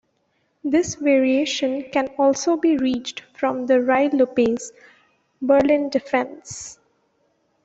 This 0.63 0.95
variation 0.95 1.83
can 1.91 2.07
also 2.17 2.57
be 2.57 2.75
reached 2.75 3.19
from 3.37 3.67
the 3.67 3.75
Ruy 3.81 4.09
Lopez, 4.11 4.71
Berlin 5.39 5.89
Defence. 5.89 6.79